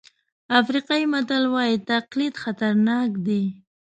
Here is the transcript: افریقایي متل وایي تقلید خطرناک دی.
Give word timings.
افریقایي 0.59 1.05
متل 1.13 1.43
وایي 1.53 1.77
تقلید 1.91 2.33
خطرناک 2.43 3.11
دی. 3.25 3.43